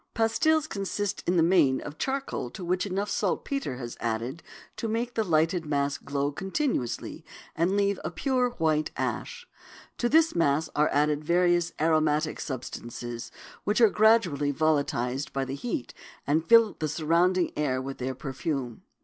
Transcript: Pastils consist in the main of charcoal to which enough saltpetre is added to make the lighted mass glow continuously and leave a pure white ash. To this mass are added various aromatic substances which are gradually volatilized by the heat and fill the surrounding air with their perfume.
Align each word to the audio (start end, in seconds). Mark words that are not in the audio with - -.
Pastils 0.15 0.67
consist 0.67 1.23
in 1.27 1.37
the 1.37 1.43
main 1.43 1.79
of 1.79 1.99
charcoal 1.99 2.49
to 2.49 2.65
which 2.65 2.87
enough 2.87 3.07
saltpetre 3.11 3.75
is 3.79 3.97
added 3.99 4.41
to 4.77 4.87
make 4.87 5.13
the 5.13 5.23
lighted 5.23 5.63
mass 5.63 5.99
glow 5.99 6.31
continuously 6.31 7.23
and 7.55 7.77
leave 7.77 7.99
a 8.03 8.09
pure 8.09 8.49
white 8.49 8.89
ash. 8.97 9.47
To 9.99 10.09
this 10.09 10.33
mass 10.33 10.71
are 10.75 10.89
added 10.91 11.23
various 11.23 11.71
aromatic 11.79 12.39
substances 12.39 13.31
which 13.63 13.79
are 13.79 13.91
gradually 13.91 14.49
volatilized 14.51 15.31
by 15.33 15.45
the 15.45 15.53
heat 15.53 15.93
and 16.25 16.49
fill 16.49 16.75
the 16.79 16.87
surrounding 16.89 17.51
air 17.55 17.79
with 17.79 17.99
their 17.99 18.15
perfume. 18.15 18.81